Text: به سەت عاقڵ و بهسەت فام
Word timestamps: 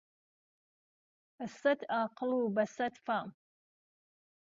به 1.35 1.45
سەت 1.59 1.81
عاقڵ 1.93 2.29
و 2.39 2.41
بهسەت 2.55 2.95
فام 3.05 3.27